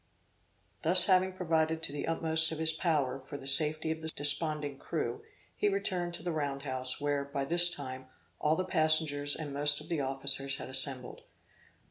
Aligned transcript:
Having 0.83 1.29
thus 1.31 1.37
provided 1.37 1.83
to 1.83 1.91
the 1.91 2.07
utmost 2.07 2.51
of 2.51 2.57
his 2.57 2.73
power, 2.73 3.19
for 3.27 3.37
the 3.37 3.45
safety 3.45 3.91
of 3.91 4.01
the 4.01 4.07
desponding 4.09 4.79
crew, 4.79 5.21
he 5.55 5.69
returned 5.69 6.15
to 6.15 6.23
the 6.23 6.31
round 6.31 6.63
house, 6.63 6.99
where, 6.99 7.23
by 7.23 7.45
this 7.45 7.69
time, 7.69 8.07
all 8.39 8.55
the 8.55 8.65
passengers, 8.65 9.35
and 9.35 9.53
most 9.53 9.79
of 9.79 9.89
the 9.89 10.01
officers 10.01 10.55
had 10.55 10.69
assembled. 10.69 11.21